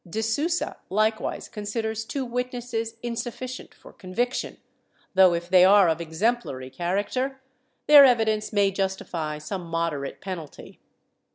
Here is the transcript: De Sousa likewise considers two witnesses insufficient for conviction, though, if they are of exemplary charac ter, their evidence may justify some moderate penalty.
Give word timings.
De 0.09 0.23
Sousa 0.23 0.77
likewise 0.89 1.47
considers 1.47 2.05
two 2.05 2.25
witnesses 2.25 2.95
insufficient 3.03 3.71
for 3.71 3.93
conviction, 3.93 4.57
though, 5.13 5.35
if 5.35 5.47
they 5.47 5.63
are 5.63 5.87
of 5.87 6.01
exemplary 6.01 6.71
charac 6.71 7.11
ter, 7.13 7.39
their 7.85 8.03
evidence 8.03 8.51
may 8.51 8.71
justify 8.71 9.37
some 9.37 9.61
moderate 9.61 10.19
penalty. 10.19 10.79